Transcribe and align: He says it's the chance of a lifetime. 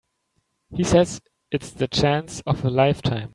He 0.75 0.83
says 0.83 1.21
it's 1.51 1.69
the 1.73 1.87
chance 1.87 2.41
of 2.47 2.65
a 2.65 2.71
lifetime. 2.71 3.29